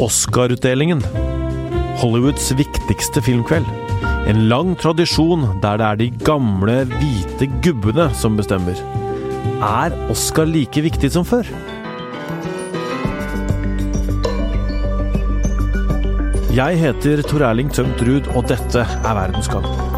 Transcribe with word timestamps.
Oscar-utdelingen. 0.00 1.00
Hollywoods 1.96 2.50
viktigste 2.52 3.22
filmkveld. 3.24 3.64
En 4.28 4.42
lang 4.50 4.74
tradisjon 4.76 5.46
der 5.62 5.80
det 5.80 5.86
er 5.86 6.00
de 6.00 6.08
gamle, 6.26 6.82
hvite 6.98 7.48
gubbene 7.64 8.10
som 8.14 8.36
bestemmer. 8.36 8.76
Er 9.64 9.96
Oscar 10.12 10.44
like 10.44 10.84
viktig 10.84 11.10
som 11.14 11.24
før? 11.24 11.48
Jeg 16.56 16.80
heter 16.80 17.24
Tor 17.24 17.48
Erling 17.48 17.72
Tømt 17.72 18.00
Ruud, 18.04 18.28
og 18.36 18.48
dette 18.52 18.84
er 18.84 19.16
Verdensgang. 19.16 19.95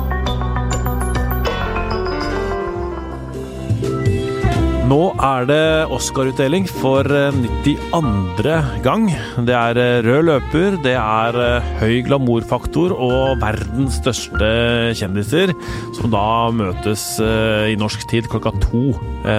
Nå 4.88 5.10
er 5.20 5.44
det 5.44 5.88
Oscar-utdeling 5.92 6.64
for 6.64 7.04
92. 7.04 8.54
gang. 8.80 9.02
Det 9.44 9.52
er 9.52 10.00
rød 10.06 10.22
løper, 10.24 10.78
det 10.80 10.94
er 10.96 11.36
høy 11.82 11.98
glamourfaktor 12.06 12.94
og 12.96 13.42
verdens 13.42 13.98
største 14.00 14.48
kjendiser 14.96 15.52
som 15.98 16.08
da 16.14 16.24
møtes 16.56 17.04
i 17.20 17.76
norsk 17.76 18.06
tid 18.08 18.30
klokka 18.32 18.54
to 18.64 18.94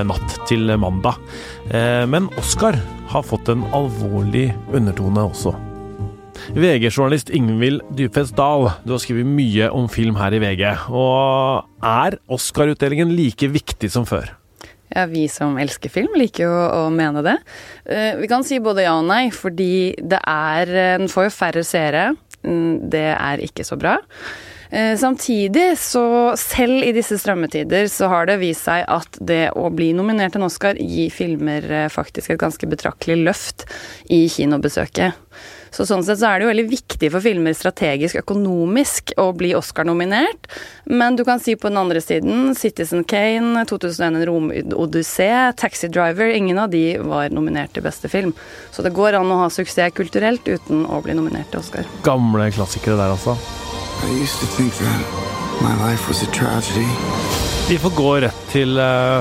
natt 0.05 0.37
til 0.45 0.69
mandag. 0.77 1.17
Men 2.13 2.29
Oscar 2.37 2.77
har 3.09 3.25
fått 3.25 3.49
en 3.49 3.65
alvorlig 3.73 4.51
undertone 4.69 5.25
også. 5.31 5.55
VG-journalist 6.53 7.33
Ingvild 7.33 7.81
Dybfest 7.97 8.37
Dahl, 8.37 8.69
du 8.85 8.93
har 8.93 9.01
skrevet 9.01 9.25
mye 9.25 9.73
om 9.73 9.89
film 9.89 10.21
her 10.21 10.37
i 10.37 10.43
VG. 10.45 10.67
Og 10.93 11.65
er 11.81 12.21
Oscar-utdelingen 12.29 13.17
like 13.17 13.49
viktig 13.49 13.89
som 13.97 14.05
før? 14.05 14.35
Ja, 14.89 15.05
Vi 15.09 15.27
som 15.29 15.57
elsker 15.61 15.91
film, 15.93 16.15
liker 16.17 16.47
jo 16.47 16.53
å 16.53 16.83
mene 16.93 17.21
det. 17.25 17.35
Vi 18.19 18.29
kan 18.29 18.45
si 18.45 18.57
både 18.63 18.87
ja 18.87 18.95
og 18.97 19.05
nei, 19.09 19.29
fordi 19.33 19.93
det 20.01 20.21
er 20.25 20.71
Den 20.99 21.09
får 21.11 21.27
jo 21.29 21.35
færre 21.35 21.63
seere. 21.67 22.05
Det 22.41 23.09
er 23.13 23.43
ikke 23.45 23.65
så 23.67 23.77
bra. 23.77 23.99
Samtidig, 24.69 25.77
så 25.81 26.35
selv 26.37 26.85
i 26.85 26.93
disse 26.93 27.17
strammetider, 27.17 27.87
så 27.89 28.09
har 28.11 28.27
det 28.29 28.37
vist 28.41 28.67
seg 28.67 28.83
at 28.85 29.17
det 29.17 29.47
å 29.57 29.69
bli 29.73 29.91
nominert 29.97 30.35
til 30.35 30.43
en 30.43 30.49
Oscar 30.49 30.77
gir 30.77 31.09
filmer 31.13 31.65
faktisk 31.89 32.35
et 32.35 32.41
ganske 32.41 32.69
betraktelig 32.69 33.17
løft 33.25 33.65
i 34.13 34.27
kinobesøket. 34.29 35.17
Så 35.71 35.85
sånn 35.85 36.03
sett 36.05 36.19
så 36.21 36.29
er 36.29 36.39
det 36.39 36.47
jo 36.47 36.51
veldig 36.51 36.67
viktig 36.69 37.11
for 37.13 37.23
filmer 37.23 37.55
strategisk 37.57 38.19
økonomisk 38.23 39.13
å 39.21 39.29
bli 39.37 39.53
Oscar-nominert. 39.57 40.49
Men 40.89 41.17
du 41.19 41.23
kan 41.27 41.41
si 41.41 41.55
på 41.55 41.69
den 41.69 41.79
andre 41.81 42.01
siden 42.03 42.55
Citizen 42.57 43.03
Kane, 43.03 43.65
2001 43.69 44.07
En 44.09 44.25
romodyssé, 44.25 45.29
Taxi 45.59 45.87
Driver 45.91 46.31
Ingen 46.33 46.57
av 46.57 46.71
de 46.73 46.97
var 46.97 47.29
nominert 47.29 47.73
til 47.75 47.85
beste 47.85 48.09
film. 48.09 48.33
Så 48.71 48.81
det 48.85 48.93
går 48.95 49.19
an 49.19 49.31
å 49.31 49.43
ha 49.43 49.49
suksess 49.53 49.93
kulturelt 49.95 50.47
uten 50.49 50.85
å 50.89 51.01
bli 51.05 51.13
nominert 51.17 51.51
til 51.53 51.61
Oscar. 51.61 51.87
Gamle 52.05 52.49
klassikere 52.55 52.97
der, 52.99 53.13
altså. 53.13 53.37
Vi 57.69 57.77
får 57.77 57.93
gå 57.97 58.13
rett 58.25 58.45
til 58.53 58.79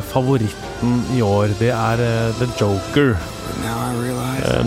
favoritten 0.08 1.02
i 1.16 1.22
år. 1.24 1.52
Det 1.58 1.72
er 1.74 2.04
The 2.38 2.48
Joker. 2.60 3.18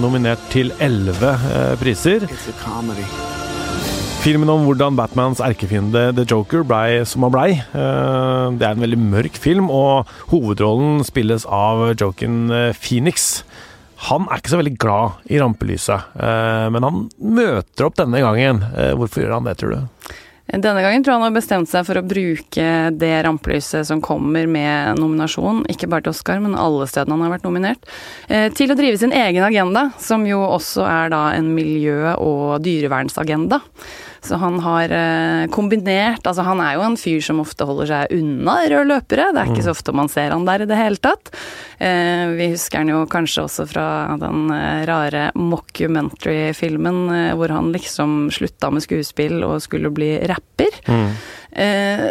Nominert 0.02 0.42
til 0.52 0.72
elleve 0.84 1.36
priser. 1.82 2.26
Filmen 4.22 4.52
om 4.54 4.68
hvordan 4.68 4.98
Batmans 5.00 5.42
erkefiende 5.42 6.12
The 6.14 6.26
Joker 6.30 6.62
blei 6.68 7.02
som 7.10 7.26
han 7.26 7.34
blei. 7.34 7.50
Det 7.74 8.66
er 8.68 8.76
en 8.76 8.84
veldig 8.84 9.00
mørk 9.02 9.40
film, 9.42 9.72
og 9.74 10.10
hovedrollen 10.30 11.02
spilles 11.08 11.48
av 11.50 11.96
Joken 11.96 12.54
Phoenix. 12.78 13.42
Han 14.10 14.28
er 14.30 14.42
ikke 14.42 14.54
så 14.54 14.60
veldig 14.62 14.78
glad 14.82 15.26
i 15.30 15.42
rampelyset, 15.42 16.14
men 16.74 16.86
han 16.86 17.04
møter 17.22 17.86
opp 17.88 17.98
denne 18.02 18.22
gangen. 18.22 18.62
Hvorfor 18.98 19.22
gjør 19.24 19.36
han 19.40 19.50
det, 19.50 19.58
tror 19.62 19.74
du? 19.74 20.14
Denne 20.52 20.82
gangen 20.84 21.04
tror 21.04 21.14
jeg 21.14 21.22
han 21.22 21.28
har 21.30 21.36
bestemt 21.36 21.70
seg 21.72 21.86
for 21.88 22.00
å 22.00 22.04
bruke 22.04 22.68
det 23.00 23.12
rampelyset 23.24 23.88
som 23.88 24.02
kommer 24.04 24.50
med 24.52 25.00
nominasjon, 25.00 25.64
ikke 25.72 25.88
bare 25.92 26.04
til 26.04 26.12
Oscar, 26.12 26.42
men 26.44 26.58
alle 26.60 26.90
stedene 26.92 27.16
han 27.16 27.24
har 27.24 27.38
vært 27.38 27.48
nominert, 27.48 27.88
til 28.28 28.74
å 28.74 28.76
drive 28.76 29.00
sin 29.00 29.16
egen 29.16 29.46
agenda, 29.48 29.88
som 30.02 30.26
jo 30.28 30.42
også 30.44 30.84
er 30.84 31.14
da 31.14 31.22
en 31.38 31.54
miljø- 31.56 32.18
og 32.20 32.60
dyrevernsagenda. 32.66 33.62
Så 34.22 34.38
han 34.38 34.60
har 34.62 34.92
kombinert 35.50 36.28
Altså, 36.30 36.44
han 36.46 36.60
er 36.62 36.76
jo 36.78 36.84
en 36.86 36.98
fyr 37.00 37.24
som 37.26 37.40
ofte 37.42 37.66
holder 37.66 37.88
seg 37.90 38.12
unna 38.20 38.60
røde 38.70 38.86
løpere. 38.92 39.32
Det 39.34 39.42
er 39.42 39.50
ikke 39.50 39.64
så 39.66 39.74
ofte 39.74 39.96
man 39.98 40.12
ser 40.14 40.30
han 40.36 40.46
der 40.46 40.62
i 40.62 40.68
det 40.70 40.78
hele 40.78 41.02
tatt. 41.02 41.32
Vi 41.82 42.52
husker 42.54 42.84
han 42.84 42.92
jo 42.92 43.00
kanskje 43.10 43.48
også 43.48 43.66
fra 43.72 43.86
den 44.22 44.54
rare 44.86 45.32
mockumentary-filmen 45.34 47.34
hvor 47.40 47.50
han 47.56 47.72
liksom 47.74 48.30
slutta 48.34 48.70
med 48.70 48.86
skuespill 48.86 49.42
og 49.48 49.58
skulle 49.66 49.90
bli 49.90 50.12
rapper. 50.30 50.78
Mm. 50.86 51.10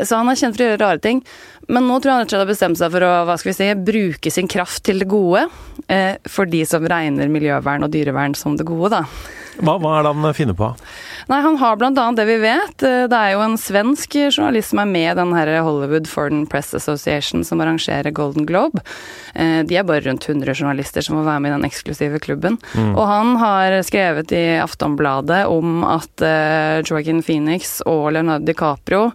Så 0.03 0.19
han 0.19 0.29
er 0.29 0.35
kjent 0.41 0.59
for 0.59 0.67
å 0.67 0.71
gjøre 0.73 0.83
rare 0.83 1.01
ting. 1.05 1.23
Men 1.71 1.87
nå 1.87 2.01
tror 2.01 2.11
jeg 2.11 2.17
han 2.17 2.23
rett 2.25 2.27
og 2.27 2.33
slett 2.35 2.43
har 2.43 2.51
bestemt 2.51 2.81
seg 2.81 2.91
for 2.97 3.03
å 3.07 3.13
hva 3.29 3.37
skal 3.39 3.53
vi 3.53 3.59
si, 3.61 3.69
bruke 3.93 4.31
sin 4.35 4.51
kraft 4.51 4.83
til 4.89 4.99
det 5.05 5.09
gode. 5.13 5.47
For 6.27 6.51
de 6.51 6.65
som 6.67 6.83
regner 6.91 7.31
miljøvern 7.31 7.87
og 7.87 7.95
dyrevern 7.95 8.35
som 8.35 8.59
det 8.59 8.67
gode, 8.67 8.99
da. 8.99 9.05
Hva, 9.61 9.77
hva 9.83 9.97
er 9.99 10.07
det 10.07 10.13
han 10.17 10.37
finner 10.37 10.57
på? 10.57 10.71
Nei, 11.31 11.41
Han 11.45 11.59
har 11.61 11.83
annet 11.85 12.17
det 12.19 12.27
vi 12.27 12.39
vet. 12.43 12.77
Det 12.81 13.17
er 13.17 13.35
jo 13.35 13.43
en 13.45 13.59
svensk 13.61 14.17
journalist 14.31 14.73
som 14.73 14.81
er 14.83 14.89
med 14.91 15.09
i 15.13 15.19
den 15.19 15.35
her 15.37 15.53
Hollywood 15.63 16.09
Foreign 16.11 16.47
Press 16.51 16.73
Association 16.75 17.45
som 17.47 17.61
arrangerer 17.63 18.11
Golden 18.11 18.47
Globe. 18.49 18.83
De 19.35 19.77
er 19.77 19.87
bare 19.87 20.03
rundt 20.09 20.27
100 20.29 20.55
journalister 20.55 21.05
som 21.05 21.19
må 21.19 21.27
være 21.27 21.45
med 21.45 21.53
i 21.53 21.57
den 21.59 21.69
eksklusive 21.69 22.19
klubben. 22.25 22.59
Mm. 22.75 22.97
Og 22.97 23.05
han 23.07 23.37
har 23.41 23.79
skrevet 23.87 24.35
i 24.35 24.59
Aftonbladet 24.59 25.45
om 25.51 25.85
at 25.87 26.27
Joaquin 26.89 27.23
Phoenix 27.23 27.79
og 27.87 28.11
Leonardo 28.17 28.49
DiCaprio 28.49 29.11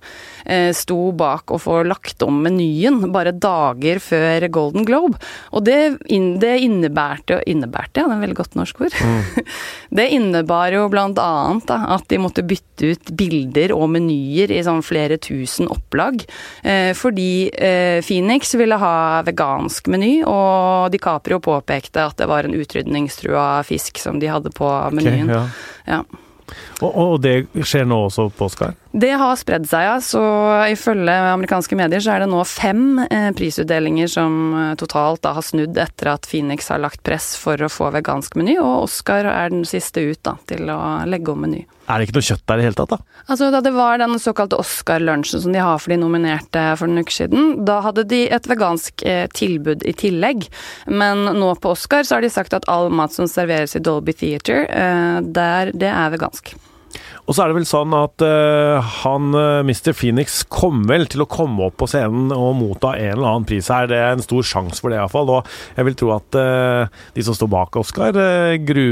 sto 0.77 0.97
bak 1.17 1.51
å 1.51 1.57
få 1.61 1.79
lagt 1.87 2.21
om 2.25 2.37
menyen 2.45 2.99
bare 3.13 3.33
dager 3.33 3.99
før 4.03 4.45
Golden 4.53 4.85
Globe. 4.87 5.17
Og 5.55 5.65
det, 5.65 5.79
det 6.41 6.53
innebærte 6.65 7.39
Innebærte, 7.49 8.01
ja, 8.01 8.07
det 8.07 8.13
er 8.13 8.19
et 8.19 8.23
veldig 8.25 8.37
godt 8.37 8.57
norsk 8.57 8.81
ord. 8.85 8.95
Mm. 9.01 9.49
Det 9.95 10.05
innebar 10.11 10.73
jo 10.73 10.87
blant 10.91 11.19
annet 11.21 11.67
da, 11.69 11.77
at 11.95 12.07
de 12.11 12.19
måtte 12.19 12.43
bytte 12.45 12.91
ut 12.91 13.11
bilder 13.17 13.71
og 13.75 13.87
menyer 13.93 14.51
i 14.51 14.61
sånn 14.65 14.81
flere 14.85 15.17
tusen 15.21 15.69
opplag. 15.71 16.25
Eh, 16.65 16.91
fordi 16.97 17.47
eh, 17.53 18.01
Phoenix 18.05 18.55
ville 18.59 18.79
ha 18.81 19.21
vegansk 19.27 19.87
meny, 19.91 20.17
og 20.27 20.91
DiCaprio 20.93 21.39
påpekte 21.43 22.03
at 22.09 22.19
det 22.19 22.29
var 22.31 22.47
en 22.47 22.57
utrydningstrua 22.57 23.63
fisk 23.67 24.01
som 24.01 24.19
de 24.19 24.31
hadde 24.31 24.51
på 24.55 24.69
menyen. 24.95 25.31
Okay, 25.31 25.41
ja. 25.87 25.97
ja. 25.97 26.23
Og, 26.83 26.91
og, 26.91 27.13
det 27.23 27.37
skjer 27.65 27.87
nå 27.89 28.03
også 28.09 28.27
på 28.35 28.49
Oscar? 28.49 28.75
Det 28.95 29.11
har 29.19 29.35
spredd 29.35 29.65
seg, 29.67 29.83
ja. 29.89 29.95
Så 29.99 30.21
ifølge 30.71 31.11
amerikanske 31.33 31.75
medier 31.75 32.03
så 32.03 32.13
er 32.15 32.23
det 32.23 32.29
nå 32.31 32.39
fem 32.47 33.01
eh, 33.09 33.29
prisutdelinger 33.35 34.07
som 34.11 34.55
totalt 34.79 35.23
da 35.25 35.33
har 35.35 35.43
snudd 35.43 35.75
etter 35.75 36.13
at 36.13 36.27
Phoenix 36.29 36.71
har 36.71 36.79
lagt 36.79 37.03
press 37.03 37.33
for 37.39 37.59
å 37.59 37.71
få 37.71 37.91
vegansk 37.95 38.37
meny, 38.39 38.55
og 38.61 38.85
Oscar 38.87 39.27
er 39.27 39.51
den 39.51 39.65
siste 39.67 40.05
ut 40.07 40.21
da, 40.23 40.37
til 40.47 40.71
å 40.71 40.79
legge 41.11 41.33
om 41.33 41.43
meny. 41.43 41.65
Er 41.85 41.99
det 41.99 42.07
ikke 42.07 42.15
noe 42.17 42.25
kjøtt 42.25 42.45
der 42.49 42.55
i 42.55 42.61
det 42.61 42.65
hele 42.65 42.77
tatt, 42.79 42.93
da? 42.95 43.21
Altså, 43.27 43.49
Da 43.53 43.61
det 43.61 43.73
var 43.75 43.99
den 44.01 44.17
såkalte 44.21 44.57
Oscar-lunsjen 44.61 45.43
som 45.43 45.53
de 45.53 45.61
har 45.61 45.77
for 45.81 45.93
de 45.93 45.99
nominerte 46.01 46.63
for 46.79 46.89
en 46.89 47.03
uke 47.03 47.13
siden, 47.13 47.65
da 47.67 47.81
hadde 47.85 48.07
de 48.09 48.23
et 48.33 48.49
vegansk 48.49 49.03
eh, 49.05 49.25
tilbud 49.35 49.85
i 49.85 49.93
tillegg. 49.93 50.47
Men 50.87 51.27
nå 51.37 51.51
på 51.61 51.75
Oscar 51.75 52.07
så 52.07 52.17
har 52.17 52.25
de 52.25 52.31
sagt 52.33 52.55
at 52.57 52.65
all 52.71 52.89
mat 52.89 53.13
som 53.13 53.29
serveres 53.29 53.77
i 53.77 53.83
Dolby 53.83 54.15
Theater, 54.17 54.65
eh, 54.65 55.19
der, 55.21 55.75
det 55.75 55.91
er 55.91 56.15
vegansk. 56.15 56.55
Og 57.25 57.33
så 57.33 57.41
er 57.41 57.49
det 57.49 57.57
vel 57.57 57.67
sånn 57.67 57.93
at 57.97 58.21
uh, 58.21 58.91
han 59.01 59.33
uh, 59.33 59.65
Mr. 59.65 59.95
Phoenix 59.97 60.43
kommer 60.51 60.93
vel 60.93 61.07
til 61.09 61.23
å 61.23 61.29
komme 61.29 61.69
opp 61.69 61.79
på 61.81 61.87
scenen 61.89 62.29
og 62.35 62.53
motta 62.59 62.93
en 62.99 63.15
eller 63.15 63.29
annen 63.31 63.47
pris 63.49 63.69
her. 63.73 63.89
Det 63.89 63.97
er 63.97 64.13
en 64.13 64.23
stor 64.25 64.45
sjanse 64.45 64.81
for 64.81 64.93
det, 64.93 64.99
iallfall. 64.99 65.31
Og 65.39 65.49
jeg 65.77 65.87
vil 65.89 65.97
tro 65.97 66.11
at 66.15 66.37
uh, 66.37 67.01
de 67.15 67.25
som 67.25 67.37
står 67.37 67.49
bak 67.55 67.79
Oscar, 67.81 68.15
gru, 68.65 68.85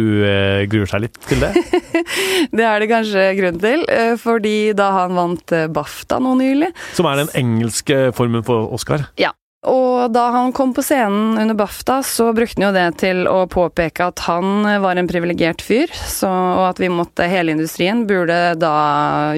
gruer 0.69 0.89
seg 0.89 1.05
litt 1.05 1.21
til 1.29 1.45
det. 1.45 1.53
det 2.57 2.65
er 2.65 2.81
det 2.81 2.89
kanskje 2.89 3.27
grunn 3.37 3.61
til, 3.61 3.85
fordi 4.21 4.57
da 4.77 4.89
han 4.97 5.15
vant 5.17 5.55
BAFTA 5.73 6.19
nå 6.23 6.33
nylig 6.39 6.71
Som 6.97 7.07
er 7.09 7.21
den 7.21 7.31
engelske 7.37 8.09
formen 8.17 8.45
for 8.45 8.73
Oscar? 8.73 9.07
Ja. 9.21 9.31
Og 9.63 10.11
da 10.11 10.25
han 10.33 10.51
kom 10.51 10.73
på 10.75 10.83
scenen 10.83 11.37
under 11.39 11.55
BAFTA, 11.55 12.01
så 12.03 12.33
brukte 12.35 12.59
han 12.59 12.65
jo 12.67 12.71
det 12.75 12.87
til 12.99 13.21
å 13.31 13.45
påpeke 13.47 14.09
at 14.11 14.25
han 14.25 14.65
var 14.83 14.99
en 14.99 15.07
privilegert 15.07 15.63
fyr, 15.63 15.91
så, 15.93 16.27
og 16.27 16.65
at 16.67 16.81
vi 16.83 16.89
måtte, 16.91 17.29
hele 17.31 17.55
industrien 17.55 18.03
burde 18.07 18.57
da 18.59 18.73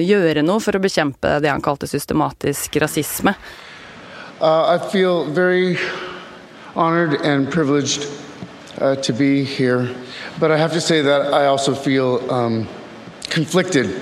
gjøre 0.02 0.42
noe 0.42 0.58
for 0.64 0.74
å 0.74 0.82
bekjempe 0.82 1.36
det 1.44 1.52
han 1.52 1.62
kalte 1.62 1.86
systematisk 1.86 2.74
rasisme. 2.82 3.36
Uh, 4.40 4.74
I 4.74 4.78
feel 4.90 5.24
very 5.30 5.78
honored 6.74 7.20
and 7.22 7.46
privileged 7.50 8.08
uh, 8.80 8.96
to 8.96 9.12
be 9.12 9.44
here, 9.44 9.88
but 10.40 10.50
I 10.50 10.58
have 10.58 10.72
to 10.72 10.80
say 10.80 11.02
that 11.02 11.32
I 11.32 11.46
also 11.46 11.72
feel 11.72 12.18
um, 12.32 12.66
conflicted 13.30 13.94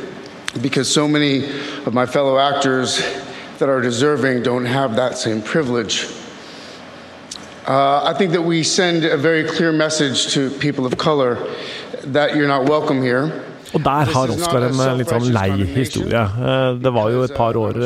because 0.62 0.88
so 0.88 1.06
many 1.06 1.44
of 1.84 1.92
my 1.92 2.06
fellow 2.06 2.38
actors 2.38 3.02
that 3.64 3.72
are 3.72 3.80
deserving 3.80 4.42
don't 4.42 4.66
have 4.66 4.90
that 4.96 5.16
same 5.16 5.40
privilege. 5.40 6.06
Uh, 7.66 8.10
I 8.10 8.12
think 8.18 8.32
that 8.32 8.44
we 8.44 8.62
send 8.62 9.04
a 9.04 9.16
very 9.16 9.44
clear 9.44 9.72
message 9.72 10.34
to 10.34 10.50
people 10.64 10.84
of 10.84 10.98
color 10.98 11.32
that 12.12 12.36
you're 12.36 12.52
not 12.56 12.68
welcome 12.68 13.00
here. 13.00 13.32
Og 13.74 13.80
der 13.84 14.10
har 14.14 14.30
Oscar 14.30 14.62
en 14.68 14.76
eh, 14.78 14.90
litt 15.00 15.10
sånn 15.10 15.32
lei 15.34 15.64
historie. 15.74 16.20
Eh, 16.20 16.76
det 16.78 16.92
var 16.94 17.08
jo 17.10 17.24
et 17.24 17.32
par 17.34 17.56
år, 17.58 17.80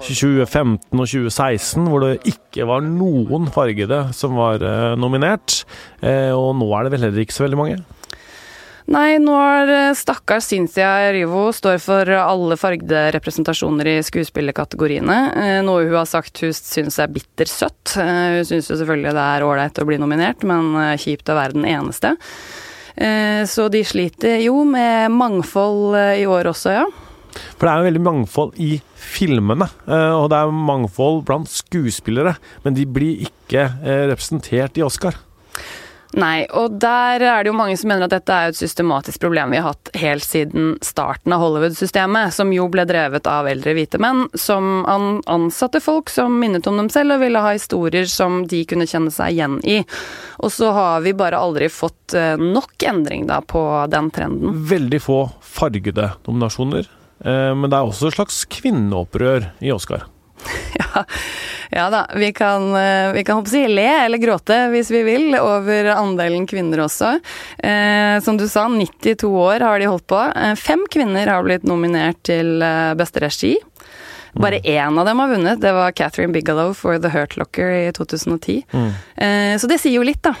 2015 0.00 0.98
og 0.98 1.04
2016, 1.12 1.84
hvor 1.92 2.02
det 2.02 2.32
ikke 2.32 2.66
var 2.66 2.82
noen 2.82 3.46
fargede 3.54 4.00
som 4.16 4.34
var 4.40 4.64
nominert. 4.98 5.60
Og 6.00 6.50
nå 6.58 6.72
er 6.74 6.88
det 6.88 6.96
vel 6.96 7.06
heller 7.06 7.22
ikke 7.22 7.36
så 7.36 7.46
veldig 7.46 7.60
mange? 7.60 7.78
Nei, 8.86 9.16
nå 9.18 9.34
er 9.34 9.96
stakkars 9.98 10.46
Cynthia 10.52 10.90
Rivo 11.10 11.48
står 11.54 11.80
for 11.82 12.10
alle 12.14 12.54
fargede 12.60 13.08
representasjoner 13.16 13.90
i 13.90 13.96
skuespillerkategoriene. 14.06 15.16
Noe 15.66 15.88
hun 15.88 15.96
har 15.98 16.06
sagt 16.06 16.38
hun 16.44 16.54
syns 16.54 17.00
er 17.02 17.10
bittersøtt. 17.10 17.96
Hun 17.98 18.46
syns 18.46 18.70
jo 18.70 18.78
selvfølgelig 18.78 19.16
det 19.16 19.24
er 19.24 19.46
ålreit 19.48 19.82
å 19.82 19.88
bli 19.88 19.98
nominert, 19.98 20.46
men 20.46 20.70
kjipt 21.02 21.34
å 21.34 21.38
være 21.40 21.58
den 21.58 21.66
eneste. 21.72 22.14
Eh, 22.96 23.44
så 23.44 23.68
de 23.68 23.82
sliter 23.84 24.40
jo 24.40 24.62
med 24.64 25.12
mangfold 25.12 25.96
eh, 25.98 26.22
i 26.22 26.26
år 26.28 26.48
også, 26.52 26.72
ja. 26.78 26.86
For 27.58 27.66
det 27.66 27.72
er 27.72 27.82
jo 27.82 27.88
veldig 27.90 28.04
mangfold 28.06 28.54
i 28.64 28.70
filmene, 28.96 29.68
eh, 29.84 30.12
og 30.16 30.30
det 30.32 30.38
er 30.40 30.54
mangfold 30.70 31.20
blant 31.28 31.50
skuespillere. 31.52 32.36
Men 32.64 32.78
de 32.78 32.86
blir 32.88 33.26
ikke 33.28 33.68
representert 33.84 34.80
i 34.80 34.84
Oscar. 34.86 35.18
Nei, 36.16 36.46
og 36.56 36.78
der 36.80 37.20
er 37.20 37.44
det 37.44 37.50
jo 37.50 37.56
mange 37.58 37.76
som 37.76 37.90
mener 37.90 38.06
at 38.06 38.14
dette 38.14 38.32
er 38.32 38.48
et 38.48 38.56
systematisk 38.56 39.20
problem 39.20 39.52
vi 39.52 39.58
har 39.60 39.74
hatt 39.74 39.90
helt 40.00 40.24
siden 40.24 40.70
starten 40.84 41.34
av 41.36 41.42
Hollywood-systemet, 41.44 42.32
som 42.32 42.54
jo 42.56 42.64
ble 42.72 42.86
drevet 42.88 43.28
av 43.28 43.48
eldre 43.50 43.74
hvite 43.76 44.00
menn, 44.00 44.24
som 44.32 44.86
ansatte 44.88 45.82
folk 45.84 46.08
som 46.12 46.38
minnet 46.40 46.66
om 46.70 46.80
dem 46.80 46.88
selv 46.92 47.18
og 47.18 47.24
ville 47.26 47.44
ha 47.44 47.52
historier 47.52 48.08
som 48.08 48.46
de 48.48 48.62
kunne 48.68 48.88
kjenne 48.88 49.12
seg 49.12 49.36
igjen 49.36 49.60
i. 49.68 49.82
Og 50.40 50.54
så 50.56 50.72
har 50.72 51.04
vi 51.04 51.12
bare 51.16 51.36
aldri 51.36 51.68
fått 51.68 52.16
eh, 52.16 52.40
nok 52.40 52.88
endring 52.88 53.28
da 53.28 53.42
på 53.44 53.60
den 53.92 54.08
trenden. 54.14 54.64
Veldig 54.72 55.02
få 55.04 55.20
fargede 55.44 56.14
nominasjoner, 56.24 56.88
eh, 57.28 57.52
men 57.52 57.68
det 57.68 57.76
er 57.76 57.92
også 57.92 58.08
et 58.08 58.20
slags 58.22 58.44
kvinneopprør 58.56 59.50
i 59.60 59.74
Oscar. 59.76 60.08
Ja, 60.76 61.04
ja 61.70 61.84
da. 61.90 62.02
Vi 62.14 62.32
kan, 62.36 62.68
eh, 62.76 63.12
vi 63.12 63.24
kan 63.24 63.46
si, 63.46 63.62
le 63.68 63.86
eller 64.04 64.20
gråte 64.22 64.58
hvis 64.72 64.90
vi 64.92 65.02
vil 65.06 65.36
over 65.38 65.90
andelen 65.96 66.46
kvinner 66.48 66.84
også. 66.84 67.16
Eh, 67.58 68.16
som 68.24 68.38
du 68.40 68.46
sa, 68.48 68.66
92 68.68 69.30
år 69.30 69.64
har 69.66 69.80
de 69.80 69.88
holdt 69.90 70.06
på. 70.08 70.20
Eh, 70.36 70.54
fem 70.60 70.84
kvinner 70.92 71.32
har 71.32 71.46
blitt 71.46 71.66
nominert 71.68 72.22
til 72.28 72.60
beste 72.96 73.24
regi. 73.24 73.56
Bare 74.36 74.60
mm. 74.60 74.64
én 74.64 74.98
av 74.98 75.06
dem 75.06 75.18
har 75.18 75.28
vunnet. 75.28 75.60
Det 75.60 75.72
var 75.72 75.92
Catherine 75.92 76.32
Bigelow 76.32 76.74
for 76.74 76.98
The 76.98 77.08
Hurt 77.08 77.36
Locker 77.36 77.70
i 77.70 77.92
2010. 77.92 78.62
Mm. 78.72 78.90
Eh, 79.16 79.58
så 79.58 79.66
det 79.70 79.80
sier 79.80 79.96
jo 79.96 80.04
litt, 80.04 80.22
da. 80.22 80.34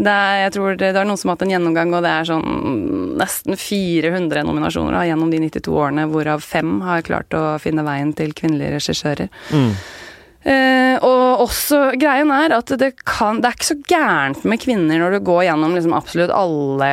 Er, 0.00 0.36
jeg 0.44 0.52
tror 0.56 0.76
det, 0.76 0.90
det, 0.92 1.00
er 1.00 1.08
noen 1.08 1.18
som 1.20 1.30
har 1.30 1.38
hatt 1.38 1.46
en 1.46 1.54
gjennomgang, 1.54 1.94
og 1.96 2.04
det 2.04 2.12
er 2.12 2.28
sånn 2.28 3.16
nesten 3.20 3.56
400 3.58 4.44
nominasjoner 4.48 4.96
da, 4.96 5.06
gjennom 5.08 5.32
de 5.32 5.40
92 5.46 5.72
årene, 5.76 6.06
hvorav 6.10 6.44
fem 6.44 6.78
har 6.84 7.04
klart 7.06 7.36
å 7.36 7.44
finne 7.62 7.84
veien 7.86 8.12
til 8.16 8.34
kvinnelige 8.36 8.76
regissører. 8.78 9.32
Mm. 9.52 9.72
Uh, 10.40 10.96
og 11.04 11.42
også 11.44 11.78
greien 12.00 12.30
er 12.32 12.54
at 12.56 12.70
det, 12.80 12.94
kan, 13.04 13.42
det 13.42 13.50
er 13.50 13.56
ikke 13.58 13.66
så 13.68 13.76
gærent 13.90 14.46
med 14.48 14.62
kvinner 14.62 14.96
når 15.02 15.18
du 15.18 15.26
går 15.28 15.42
gjennom 15.50 15.74
liksom 15.76 15.92
absolutt 15.96 16.32
alle 16.32 16.88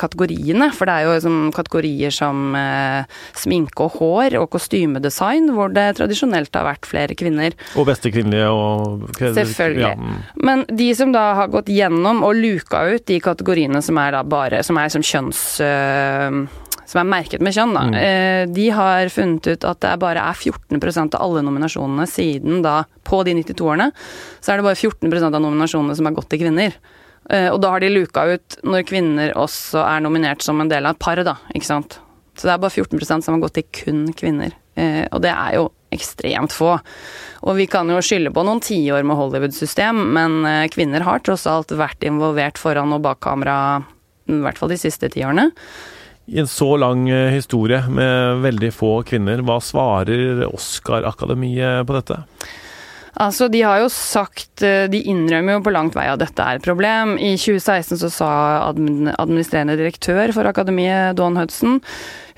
kategoriene. 0.00 0.68
For 0.76 0.88
det 0.88 0.96
er 0.96 1.06
jo 1.06 1.14
liksom 1.16 1.38
kategorier 1.56 2.12
som 2.12 2.52
uh, 2.52 3.08
sminke 3.38 3.86
og 3.86 3.96
hår 3.96 4.36
og 4.42 4.50
kostymedesign, 4.52 5.48
hvor 5.56 5.72
det 5.72 5.86
tradisjonelt 6.00 6.52
har 6.58 6.68
vært 6.68 6.88
flere 6.88 7.16
kvinner. 7.16 7.56
Og 7.80 7.88
beste 7.88 8.12
kvinnelige 8.12 8.50
og 8.52 9.08
Selvfølgelig. 9.22 9.94
Ja. 9.94 10.18
Men 10.44 10.66
de 10.68 10.90
som 10.96 11.14
da 11.14 11.30
har 11.38 11.52
gått 11.52 11.70
gjennom 11.72 12.20
og 12.26 12.36
luka 12.36 12.84
ut 12.92 13.06
de 13.08 13.18
kategoriene 13.22 13.80
som 13.84 13.98
er 14.02 14.12
da 14.12 14.22
bare 14.26 14.60
Som 14.66 14.78
er 14.80 14.92
som 14.92 15.04
kjønns... 15.04 15.40
Uh, 15.64 16.61
som 16.92 17.00
er 17.00 17.08
merket 17.08 17.42
med 17.44 17.54
kjønn, 17.56 17.72
da, 17.72 17.82
mm. 17.88 17.94
Eh, 17.96 18.42
de 18.52 18.66
har 18.76 19.08
funnet 19.12 19.46
ut 19.48 19.64
at 19.64 19.80
det 19.80 19.92
bare 20.02 20.24
er 20.28 20.36
14% 20.36 21.16
av 21.16 21.24
alle 21.24 21.42
nominasjonene 21.46 22.06
siden 22.10 22.60
da, 22.64 22.82
på 23.08 23.22
de 23.24 23.36
92 23.40 23.64
årene, 23.64 23.90
så 24.40 24.52
er 24.52 24.60
det 24.60 24.66
bare 24.68 24.76
14% 24.76 25.38
av 25.38 25.40
nominasjonene 25.40 25.96
som 25.96 26.08
har 26.08 26.16
gått 26.18 26.28
til 26.34 26.42
kvinner. 26.44 26.76
Eh, 27.30 27.48
og 27.48 27.62
da 27.64 27.72
har 27.72 27.82
de 27.82 27.92
luka 27.92 28.26
ut 28.34 28.58
når 28.66 28.88
kvinner 28.90 29.32
også 29.40 29.80
er 29.86 30.02
nominert 30.04 30.44
som 30.44 30.60
en 30.60 30.72
del 30.72 30.88
av 30.88 30.98
et 30.98 31.02
par, 31.02 31.22
da, 31.24 31.38
ikke 31.54 31.70
sant. 31.70 31.96
Så 32.36 32.48
det 32.48 32.56
er 32.56 32.60
bare 32.60 32.74
14% 32.84 33.24
som 33.24 33.36
har 33.36 33.44
gått 33.46 33.56
til 33.60 33.68
kun 33.78 34.04
kvinner. 34.16 34.52
Eh, 34.76 35.06
og 35.08 35.24
det 35.24 35.32
er 35.32 35.56
jo 35.56 35.70
ekstremt 35.92 36.52
få. 36.56 36.74
Og 37.44 37.56
vi 37.56 37.66
kan 37.72 37.88
jo 37.92 38.02
skylde 38.04 38.32
på 38.32 38.44
noen 38.48 38.60
tiår 38.64 39.04
med 39.04 39.16
Hollywood-system, 39.16 39.98
men 40.16 40.38
kvinner 40.72 41.04
har 41.04 41.20
tross 41.24 41.44
alt 41.50 41.74
vært 41.76 42.04
involvert 42.08 42.60
foran 42.60 42.94
og 42.96 43.02
bak 43.04 43.20
kamera, 43.24 43.82
i 44.24 44.40
hvert 44.40 44.60
fall 44.60 44.72
de 44.72 44.80
siste 44.80 45.10
ti 45.12 45.20
årene. 45.26 45.50
I 46.26 46.38
en 46.38 46.46
så 46.46 46.76
lang 46.78 47.08
eh, 47.10 47.32
historie 47.34 47.80
med 47.90 48.42
veldig 48.44 48.70
få 48.74 48.92
kvinner, 49.06 49.42
hva 49.42 49.58
svarer 49.62 50.44
Oscar-akademiet 50.46 51.82
på 51.88 51.96
dette? 51.98 52.22
Altså, 53.20 53.48
De 53.52 53.60
har 53.62 53.82
jo 53.82 53.90
sagt 53.92 54.62
eh, 54.64 54.88
De 54.90 55.02
innrømmer 55.12 55.58
jo 55.58 55.64
på 55.66 55.74
langt 55.74 55.96
vei 55.98 56.06
at 56.08 56.22
dette 56.22 56.42
er 56.44 56.58
et 56.58 56.64
problem. 56.64 57.16
I 57.20 57.34
2016 57.36 58.00
så 58.00 58.10
sa 58.12 58.32
administrerende 58.72 59.76
direktør 59.76 60.32
for 60.32 60.48
Akademiet, 60.48 61.16
Dawn 61.18 61.36
Hudson, 61.36 61.80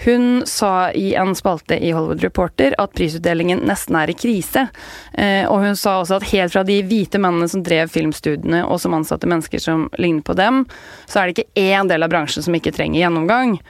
hun 0.05 0.43
sa 0.47 0.91
i 0.91 1.13
en 1.15 1.35
spalte 1.39 1.79
i 1.79 1.93
Hollywood 1.95 2.25
Reporter 2.25 2.75
at 2.83 2.95
prisutdelingen 2.99 3.63
nesten 3.69 3.97
er 3.99 4.11
i 4.11 4.17
krise. 4.19 4.67
Eh, 5.15 5.47
og 5.47 5.63
hun 5.63 5.79
sa 5.79 6.01
også 6.01 6.19
at 6.19 6.29
helt 6.33 6.55
fra 6.55 6.65
de 6.67 6.81
hvite 6.83 7.21
mennene 7.23 7.49
som 7.51 7.63
drev 7.65 7.93
filmstudiene, 7.95 8.65
og 8.67 8.81
som 8.83 8.97
ansatte 8.99 9.31
mennesker 9.31 9.63
som 9.63 9.87
ligner 10.01 10.27
på 10.27 10.37
dem, 10.39 10.65
så 11.07 11.21
er 11.21 11.31
det 11.31 11.37
ikke 11.39 11.69
én 11.71 11.91
del 11.91 12.03
av 12.03 12.11
bransjen 12.13 12.45
som 12.45 12.59
ikke 12.59 12.75
trenger 12.75 13.05
gjennomgang. 13.05 13.61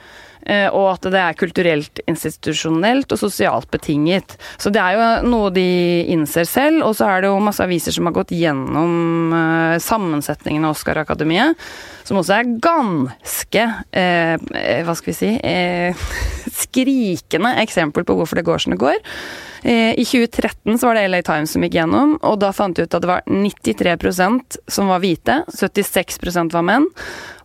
Eh, 0.45 0.67
og 0.69 0.91
at 0.93 1.07
det 1.09 1.21
er 1.21 1.37
kulturelt, 1.39 2.01
institusjonelt 2.09 3.11
og 3.11 3.19
sosialt 3.19 3.69
betinget. 3.73 4.35
Så 4.61 4.69
det 4.73 4.81
er 4.81 4.97
jo 4.97 5.31
noe 5.31 5.49
de 5.55 5.65
innser 6.13 6.45
selv, 6.49 6.83
og 6.85 6.93
så 6.97 7.09
er 7.09 7.25
det 7.25 7.31
jo 7.31 7.41
masse 7.41 7.65
aviser 7.65 7.95
som 7.95 8.05
har 8.09 8.15
gått 8.15 8.35
gjennom 8.35 9.33
eh, 9.33 9.77
sammensetningen 9.81 10.67
av 10.67 10.75
Oscar-akademiet, 10.77 11.65
som 12.05 12.21
også 12.21 12.37
er 12.37 12.53
ganske 12.61 13.65
eh, 13.89 14.35
eh 14.35 14.83
Hva 14.85 14.93
skal 14.93 15.11
vi 15.11 15.17
si 15.17 15.31
eh, 15.41 16.05
Skrikende 16.65 17.55
eksempel 17.63 18.05
på 18.05 18.13
hvorfor 18.17 18.37
det 18.37 18.45
går 18.45 18.61
som 18.61 18.75
det 18.75 18.81
går. 18.83 19.01
Eh, 19.65 19.99
I 19.99 20.05
2013 20.05 20.77
så 20.77 20.87
var 20.87 20.95
det 20.95 21.07
LA 21.07 21.21
Times 21.25 21.55
som 21.55 21.63
gikk 21.65 21.73
gjennom, 21.79 22.11
og 22.21 22.37
da 22.43 22.51
fant 22.53 22.77
de 22.77 22.85
ut 22.85 22.93
at 22.93 23.01
det 23.01 23.09
var 23.09 23.23
93% 23.25 24.59
som 24.69 24.91
var 24.93 25.01
hvite, 25.01 25.39
76% 25.57 26.53
var 26.53 26.67
menn, 26.67 26.85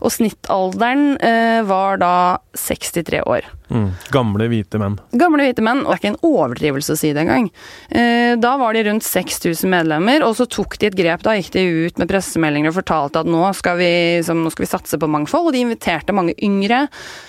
og 0.04 0.12
snittalderen 0.12 1.14
eh, 1.16 1.62
var 1.64 1.96
da 2.02 2.12
63 2.60 3.22
år. 3.24 3.48
Mm. 3.70 3.90
Gamle 4.10 4.48
hvite 4.50 4.80
menn. 4.82 4.96
Gamle 5.14 5.46
hvite 5.46 5.62
menn, 5.62 5.84
og 5.84 5.92
det 5.92 5.94
er 5.94 6.00
ikke 6.00 6.10
en 6.10 6.26
overdrivelse 6.26 6.94
å 6.96 6.98
si 6.98 7.12
det 7.14 7.22
engang. 7.22 7.46
Eh, 7.88 8.34
da 8.40 8.56
var 8.58 8.74
de 8.74 8.82
rundt 8.88 9.06
6000 9.06 9.70
medlemmer, 9.70 10.24
og 10.26 10.34
så 10.38 10.46
tok 10.50 10.76
de 10.80 10.88
et 10.90 10.98
grep. 10.98 11.22
Da 11.26 11.36
gikk 11.38 11.52
de 11.54 11.64
ut 11.86 12.00
med 12.02 12.10
pressemeldinger 12.10 12.72
og 12.72 12.80
fortalte 12.80 13.22
at 13.22 13.30
nå 13.30 13.44
skal 13.56 13.78
vi, 13.78 13.92
som, 14.26 14.42
nå 14.42 14.50
skal 14.52 14.66
vi 14.66 14.70
satse 14.72 14.98
på 15.00 15.10
mangfold. 15.10 15.50
Og 15.50 15.56
de 15.56 15.62
inviterte 15.62 16.16
mange 16.16 16.34
yngre, 16.42 16.82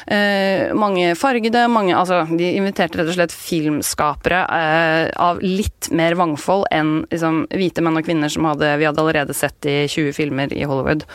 eh, 0.07 0.73
mange 0.73 1.13
fargede, 1.19 1.67
mange 1.69 1.93
Altså, 2.01 2.23
de 2.33 2.47
inviterte 2.57 2.97
rett 2.97 3.09
og 3.11 3.13
slett 3.13 3.33
filmskapere 3.35 4.39
eh, 4.55 5.11
av 5.21 5.41
litt 5.43 5.91
mer 5.93 6.15
mangfold 6.17 6.65
enn 6.73 7.03
liksom, 7.11 7.43
hvite 7.53 7.83
menn 7.85 7.99
og 7.99 8.07
kvinner 8.07 8.31
som 8.31 8.47
hadde, 8.49 8.71
vi 8.81 8.87
hadde 8.87 9.03
allerede 9.03 9.35
sett 9.37 9.67
i 9.69 9.83
20 9.91 10.15
filmer 10.17 10.55
i 10.55 10.65
Hollywood. 10.65 11.05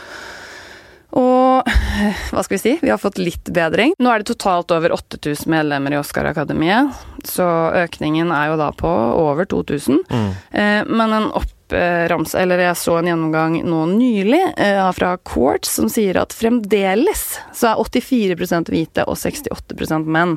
Og 1.15 1.69
hva 2.33 2.45
skal 2.45 2.57
vi 2.57 2.63
si, 2.63 2.75
vi 2.83 2.91
har 2.91 3.01
fått 3.01 3.21
litt 3.23 3.51
bedring. 3.55 3.95
Nå 4.03 4.11
er 4.11 4.23
det 4.23 4.31
totalt 4.33 4.73
over 4.75 4.95
8000 4.97 5.51
medlemmer 5.51 5.95
i 5.95 6.01
Oscar-akademiet, 6.01 6.97
så 7.27 7.47
økningen 7.85 8.33
er 8.35 8.51
jo 8.53 8.59
da 8.61 8.73
på 8.77 8.91
over 8.91 9.49
2000. 9.49 10.03
Mm. 10.11 10.29
Eh, 10.51 10.83
men 10.91 11.15
en 11.17 11.31
oppramse, 11.37 12.39
eller 12.41 12.65
jeg 12.67 12.81
så 12.83 12.99
en 12.99 13.11
gjennomgang 13.11 13.61
nå 13.67 13.87
nylig 13.95 14.43
eh, 14.57 14.83
fra 14.99 15.17
Quartz 15.27 15.77
som 15.79 15.91
sier 15.93 16.19
at 16.21 16.37
fremdeles 16.37 17.25
så 17.55 17.73
er 17.73 17.83
84% 17.83 18.71
hvite 18.75 19.07
og 19.07 19.19
68% 19.23 20.11
menn. 20.11 20.37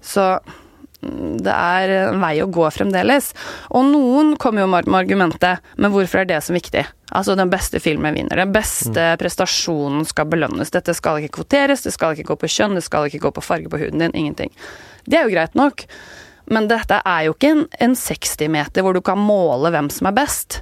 Så 0.00 0.32
det 1.00 1.52
er 1.52 1.92
en 2.10 2.20
vei 2.20 2.34
å 2.44 2.48
gå 2.52 2.66
fremdeles. 2.74 3.30
Og 3.72 3.86
noen 3.88 4.34
kommer 4.40 4.64
jo 4.64 4.70
med 4.70 4.88
argumentet 4.96 5.64
men 5.80 5.94
hvorfor 5.94 6.22
er 6.22 6.28
det 6.28 6.40
så 6.44 6.54
viktig? 6.54 6.84
Altså, 7.10 7.34
den 7.38 7.50
beste 7.50 7.80
filmen 7.82 8.14
vinner. 8.14 8.42
Den 8.44 8.52
beste 8.54 8.92
mm. 9.14 9.20
prestasjonen 9.22 10.06
skal 10.06 10.28
belønnes. 10.30 10.70
Dette 10.70 10.94
skal 10.94 11.18
ikke 11.18 11.40
kvoteres, 11.40 11.82
det 11.86 11.94
skal 11.96 12.14
ikke 12.14 12.30
gå 12.30 12.38
på 12.44 12.50
kjønn, 12.52 12.76
det 12.78 12.84
skal 12.86 13.08
ikke 13.08 13.24
gå 13.24 13.34
på 13.34 13.44
farge 13.44 13.72
på 13.72 13.80
huden 13.80 14.04
din. 14.04 14.14
Ingenting. 14.14 14.52
Det 15.08 15.18
er 15.18 15.26
jo 15.26 15.34
greit 15.34 15.56
nok. 15.58 15.86
Men 16.50 16.66
dette 16.70 17.00
er 17.06 17.26
jo 17.26 17.36
ikke 17.36 17.54
en, 17.54 17.64
en 17.82 17.96
60-meter 17.98 18.84
hvor 18.84 18.96
du 18.96 19.02
kan 19.06 19.18
måle 19.18 19.72
hvem 19.72 19.90
som 19.92 20.10
er 20.10 20.18
best. 20.20 20.60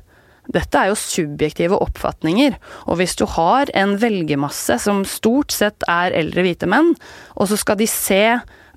Dette 0.49 0.80
er 0.80 0.88
jo 0.88 0.97
subjektive 0.97 1.76
oppfatninger, 1.76 2.54
og 2.88 2.97
hvis 3.00 3.18
du 3.21 3.26
har 3.28 3.68
en 3.76 3.99
velgermasse 4.00 4.78
som 4.80 5.02
stort 5.04 5.52
sett 5.52 5.85
er 5.92 6.14
eldre 6.16 6.47
hvite 6.47 6.68
menn, 6.71 6.95
og 7.37 7.50
så 7.50 7.59
skal 7.61 7.76
de 7.80 7.88
se 7.90 8.23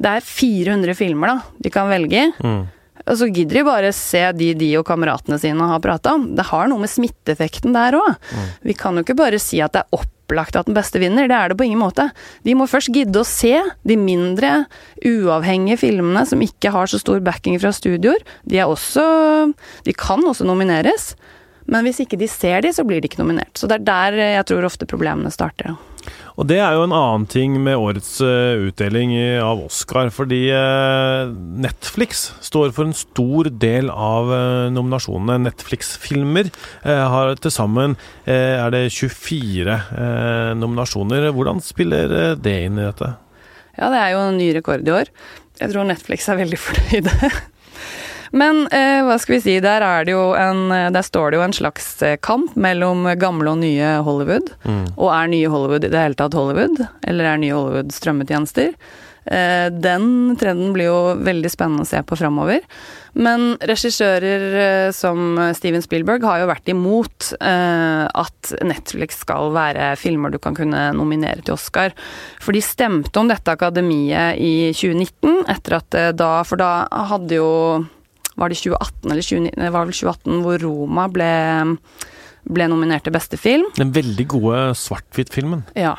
det 0.01 0.13
er 0.17 0.25
400 0.25 0.97
filmer 0.97 1.35
da, 1.35 1.39
de 1.61 1.73
kan 1.73 1.89
velge 1.91 2.27
i. 2.27 2.29
Mm. 2.41 2.61
Og 3.01 3.17
så 3.17 3.27
gidder 3.33 3.59
de 3.59 3.65
bare 3.65 3.91
se 3.95 4.21
de 4.37 4.51
de 4.57 4.69
og 4.79 4.85
kameratene 4.87 5.39
sine 5.41 5.67
har 5.71 5.81
prata 5.83 6.15
om. 6.17 6.27
Det 6.37 6.45
har 6.51 6.69
noe 6.69 6.83
med 6.83 6.91
smitteeffekten 6.91 7.73
der 7.75 7.97
òg. 7.97 8.17
Mm. 8.29 8.49
Vi 8.69 8.77
kan 8.77 8.97
jo 8.97 9.05
ikke 9.05 9.17
bare 9.17 9.41
si 9.41 9.61
at 9.63 9.73
det 9.73 9.83
er 9.83 10.01
opplagt 10.01 10.57
at 10.59 10.69
den 10.69 10.77
beste 10.77 11.01
vinner. 11.01 11.29
Det 11.29 11.37
er 11.37 11.51
det 11.51 11.57
på 11.59 11.65
ingen 11.67 11.81
måte. 11.81 12.09
De 12.45 12.55
må 12.57 12.69
først 12.69 12.93
gidde 12.93 13.23
å 13.23 13.27
se 13.27 13.55
de 13.87 13.97
mindre, 13.99 14.67
uavhengige 15.01 15.81
filmene 15.81 16.25
som 16.29 16.45
ikke 16.45 16.73
har 16.75 16.91
så 16.91 17.01
stor 17.01 17.23
backing 17.25 17.57
fra 17.61 17.73
studioer. 17.75 18.21
De, 18.45 18.61
er 18.61 18.69
også, 18.69 19.03
de 19.87 19.97
kan 19.97 20.21
også 20.21 20.47
nomineres. 20.47 21.15
Men 21.71 21.85
hvis 21.87 22.03
ikke 22.03 22.19
de 22.21 22.29
ser 22.29 22.61
de, 22.65 22.73
så 22.73 22.85
blir 22.85 23.01
de 23.01 23.09
ikke 23.09 23.21
nominert. 23.21 23.55
Så 23.57 23.69
det 23.69 23.81
er 23.81 23.89
der 23.89 24.21
jeg 24.37 24.47
tror 24.49 24.69
ofte 24.69 24.89
problemene 24.89 25.33
starter. 25.33 25.77
Og 26.41 26.47
det 26.49 26.57
er 26.57 26.73
jo 26.73 26.87
en 26.87 26.93
annen 26.97 27.27
ting 27.29 27.53
med 27.61 27.77
årets 27.77 28.15
uh, 28.25 28.57
utdeling 28.65 29.11
av 29.45 29.59
Oscar, 29.61 30.09
fordi 30.09 30.47
uh, 30.49 31.29
Netflix 31.61 32.31
står 32.41 32.71
for 32.73 32.89
en 32.89 32.97
stor 32.97 33.51
del 33.61 33.91
av 33.93 34.31
uh, 34.33 34.71
nominasjonene. 34.73 35.37
Netflix-filmer 35.45 36.49
har 36.81 37.35
til 37.37 37.53
sammen 37.53 37.93
er 38.25 38.73
det 38.73 38.87
24 38.89 39.75
nominasjoner. 40.57 41.29
Hvordan 41.35 41.61
spiller 41.61 42.35
det 42.41 42.55
inn 42.65 42.79
i 42.79 42.87
dette? 42.87 43.13
Ja, 43.77 43.91
det 43.93 44.01
er 44.01 44.11
jo 44.15 44.25
en 44.25 44.41
ny 44.41 44.49
rekord 44.57 44.87
i 44.87 44.95
år. 44.97 45.13
Jeg 45.61 45.73
tror 45.75 45.85
Netflix 45.85 46.25
er 46.31 46.41
veldig 46.41 46.61
fornøyde. 46.65 47.31
Men 48.31 48.63
eh, 48.71 49.01
hva 49.03 49.17
skal 49.19 49.37
vi 49.37 49.41
si, 49.43 49.57
der, 49.63 49.83
en, 49.83 50.63
eh, 50.71 50.89
der, 50.93 51.03
står 51.05 51.31
det 51.31 51.39
jo 51.39 51.45
en 51.45 51.55
slags 51.55 51.91
eh, 52.05 52.17
kamp 52.23 52.55
mellom 52.55 53.05
gamle 53.19 53.51
og 53.51 53.61
nye 53.63 53.97
Hollywood. 54.07 54.53
Mm. 54.63 54.83
Og 54.95 55.11
er 55.11 55.31
nye 55.35 55.51
Hollywood 55.51 55.87
i 55.87 55.91
det 55.91 56.03
hele 56.07 56.19
tatt 56.19 56.37
Hollywood? 56.37 56.83
Eller 57.07 57.33
er 57.33 57.41
nye 57.41 57.55
Hollywood 57.57 57.95
strømmetjenester? 57.95 58.75
Eh, 59.25 59.67
den 59.69 60.35
trenden 60.39 60.71
blir 60.73 60.87
jo 60.87 61.01
veldig 61.21 61.51
spennende 61.53 61.85
å 61.85 61.89
se 61.89 61.99
på 62.07 62.17
framover. 62.17 62.63
Men 63.13 63.53
regissører 63.69 64.45
eh, 64.63 64.87
som 64.95 65.37
Steven 65.53 65.83
Spielberg 65.83 66.25
har 66.25 66.41
jo 66.41 66.49
vært 66.49 66.71
imot 66.73 67.33
eh, 67.37 68.05
at 68.07 68.53
Netflix 68.65 69.21
skal 69.21 69.51
være 69.53 69.93
filmer 69.99 70.33
du 70.33 70.39
kan 70.41 70.57
kunne 70.57 70.87
nominere 70.97 71.43
til 71.45 71.59
Oscar. 71.59 71.93
For 72.41 72.57
de 72.57 72.63
stemte 72.65 73.21
om 73.21 73.29
dette 73.29 73.53
akademiet 73.53 74.41
i 74.41 74.71
2019, 74.73 75.43
etter 75.51 75.81
at 75.81 75.99
da 76.17 76.31
For 76.47 76.57
da 76.57 76.71
hadde 77.11 77.37
jo 77.37 77.49
var 78.41 78.51
det 78.51 78.59
2018 78.61 79.11
eller 79.11 79.27
2019, 79.27 79.61
det 79.61 79.73
var 79.73 79.85
vel 79.87 79.95
2018 79.95 80.41
hvor 80.45 80.65
Roma 80.65 81.07
ble, 81.13 81.31
ble 82.49 82.69
nominert 82.71 83.05
til 83.05 83.15
beste 83.15 83.39
film. 83.39 83.67
Den 83.77 83.93
veldig 83.95 84.27
gode 84.33 84.63
svart-hvitt-filmen. 84.81 85.65
Ja. 85.77 85.95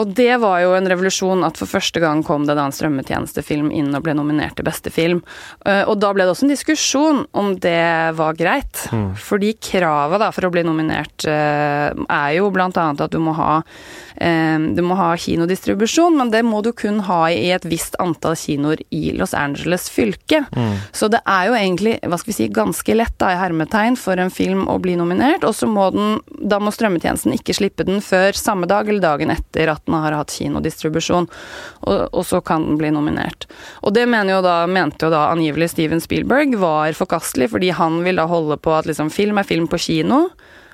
Og 0.00 0.12
det 0.16 0.36
var 0.42 0.60
jo 0.62 0.74
en 0.76 0.88
revolusjon 0.88 1.44
at 1.46 1.58
for 1.60 1.70
første 1.70 2.00
gang 2.02 2.22
kom 2.26 2.46
det 2.48 2.56
da 2.58 2.66
en 2.68 2.74
strømmetjenestefilm 2.74 3.70
inn 3.74 3.92
og 3.92 4.04
ble 4.06 4.14
nominert 4.16 4.56
til 4.58 4.66
beste 4.66 4.92
film. 4.92 5.22
Eh, 5.66 5.82
og 5.84 5.98
da 6.02 6.12
ble 6.14 6.26
det 6.26 6.34
også 6.34 6.46
en 6.48 6.54
diskusjon 6.54 7.24
om 7.38 7.52
det 7.62 8.14
var 8.18 8.38
greit. 8.38 8.86
Mm. 8.92 9.12
Fordi 9.20 9.52
kravet 9.60 10.22
da 10.22 10.30
for 10.34 10.48
å 10.48 10.52
bli 10.54 10.64
nominert 10.66 11.26
eh, 11.28 11.90
er 11.92 12.30
jo 12.38 12.50
annet 12.52 13.04
at 13.04 13.12
du 13.12 13.20
må 13.22 13.36
ha 13.36 13.62
du 14.22 14.82
må 14.84 14.94
ha 14.94 15.08
kinodistribusjon, 15.18 16.14
men 16.14 16.28
det 16.30 16.42
må 16.46 16.60
du 16.62 16.68
kun 16.76 17.00
ha 17.08 17.24
i 17.32 17.48
et 17.50 17.64
visst 17.66 17.96
antall 17.98 18.36
kinoer 18.38 18.78
i 18.94 19.10
Los 19.16 19.32
Angeles 19.34 19.88
fylke. 19.90 20.44
Mm. 20.54 20.76
Så 20.94 21.08
det 21.10 21.22
er 21.26 21.48
jo 21.48 21.56
egentlig, 21.58 21.94
hva 22.04 22.18
skal 22.20 22.30
vi 22.30 22.36
si, 22.36 22.48
ganske 22.52 22.94
lett 22.94 23.16
da, 23.18 23.32
i 23.32 23.40
hermetegn 23.40 23.96
for 23.98 24.20
en 24.20 24.30
film 24.30 24.66
å 24.70 24.76
bli 24.84 24.94
nominert, 25.00 25.46
og 25.48 25.56
så 25.56 25.66
må 25.66 25.88
den, 25.96 26.20
da 26.28 26.60
må 26.62 26.70
strømmetjenesten 26.74 27.34
ikke 27.34 27.56
slippe 27.56 27.88
den 27.88 28.02
før 28.04 28.36
samme 28.38 28.68
dag 28.70 28.92
eller 28.92 29.02
dagen 29.02 29.32
etter 29.34 29.72
at 29.72 29.81
den 29.86 29.98
har 29.98 30.14
hatt 30.14 30.32
kinodistribusjon, 30.34 31.28
og, 31.82 31.98
og 32.12 32.24
så 32.28 32.40
kan 32.44 32.66
den 32.68 32.80
bli 32.80 32.92
nominert. 32.94 33.48
Og 33.82 33.94
det 33.96 34.06
mener 34.10 34.36
jo 34.36 34.40
da, 34.46 34.56
mente 34.70 35.06
jo 35.06 35.12
da 35.12 35.26
angivelig 35.32 35.72
Steven 35.72 36.02
Spielberg 36.02 36.56
var 36.62 36.96
forkastelig, 36.98 37.50
fordi 37.54 37.72
han 37.76 38.02
vil 38.06 38.20
da 38.22 38.28
holde 38.30 38.58
på 38.62 38.74
at 38.76 38.88
liksom 38.90 39.10
film 39.12 39.42
er 39.42 39.48
film 39.48 39.70
på 39.70 39.80
kino 39.82 40.26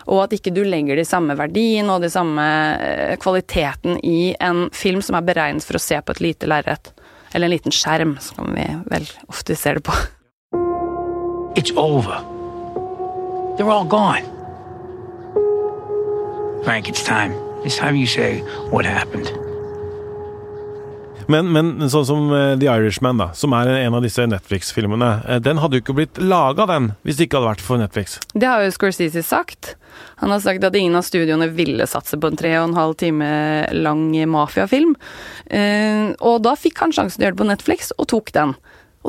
og 0.09 0.23
at 0.25 0.35
ikke 0.39 0.53
du 0.57 0.63
legger 0.65 0.97
de 0.97 1.05
samme 1.05 1.37
verdiene 1.37 1.93
og 1.93 2.05
de 2.05 2.11
samme 2.13 2.45
eh, 2.81 3.17
kvaliteten 3.21 3.99
i 4.05 4.33
en 4.41 4.67
film 4.73 5.03
som 5.05 5.19
er 5.19 5.27
beregnet 5.27 5.67
for 5.69 5.77
å 5.77 5.83
se 5.83 6.01
på 6.01 6.15
et 6.17 6.23
lite 6.25 6.49
lerret. 6.49 6.93
Eller 7.35 7.49
en 7.49 7.53
liten 7.53 7.75
skjerm, 7.75 8.17
som 8.25 8.55
vi 8.57 8.65
vel 8.89 9.05
ofte 9.29 9.57
ser 9.57 9.81
det 9.81 9.85
på. 9.85 9.93
It's 11.61 11.75
over. 11.77 12.25
They're 13.59 13.69
all 13.69 13.85
gone. 13.85 14.25
Frank, 16.65 16.89
it's 16.89 17.05
time. 17.05 17.48
It's 17.69 17.77
time 17.77 17.97
you 17.97 18.07
say 18.07 18.41
what 18.71 18.87
happened. 18.87 19.29
Men, 21.29 21.51
men, 21.53 21.75
sånn 21.93 22.07
som 22.09 22.31
uh, 22.33 22.55
The 22.57 22.71
Irishman, 22.73 23.19
da, 23.21 23.27
som 23.37 23.53
er 23.53 23.69
en 23.75 23.97
av 23.99 24.01
disse 24.01 24.25
Netflix-filmene, 24.25 25.11
uh, 25.27 25.35
den 25.45 25.61
hadde 25.61 25.77
jo 25.77 25.85
ikke 25.85 25.97
blitt 25.99 26.21
laga, 26.23 26.65
den, 26.71 26.87
hvis 27.05 27.19
det 27.19 27.27
ikke 27.27 27.43
hadde 27.43 27.51
vært 27.51 27.65
for 27.67 27.83
Netflix. 27.83 28.17
Det 28.33 28.49
har 28.49 28.65
jo 28.65 28.73
Scorsese 28.73 29.21
sagt. 29.21 29.75
Han 30.23 30.33
har 30.33 30.41
sagt 30.41 30.65
at 30.65 30.81
ingen 30.81 30.97
av 30.97 31.05
studioene 31.05 31.51
ville 31.53 31.85
satse 31.93 32.17
på 32.17 32.33
en 32.33 32.41
tre 32.41 32.55
og 32.57 32.71
en 32.71 32.79
halv 32.79 32.97
time 33.05 33.29
lang 33.77 34.07
mafiafilm. 34.33 34.97
Uh, 35.53 36.17
og 36.25 36.41
da 36.49 36.57
fikk 36.57 36.81
han 36.81 36.97
sjansen 36.97 37.19
til 37.19 37.27
å 37.27 37.29
gjøre 37.29 37.37
det 37.37 37.43
på 37.45 37.51
Netflix, 37.53 37.93
og 38.01 38.09
tok 38.17 38.33
den. 38.33 38.57